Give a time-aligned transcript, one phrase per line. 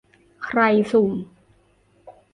[0.43, 0.59] ใคร
[0.91, 1.11] สุ่ม